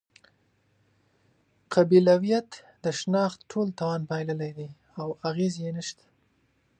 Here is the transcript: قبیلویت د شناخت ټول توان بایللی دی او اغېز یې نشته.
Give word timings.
قبیلویت 1.73 2.49
د 2.83 2.85
شناخت 2.99 3.39
ټول 3.51 3.67
توان 3.79 4.01
بایللی 4.09 4.51
دی 4.57 4.67
او 5.01 5.07
اغېز 5.29 5.53
یې 5.63 5.71
نشته. 5.77 6.05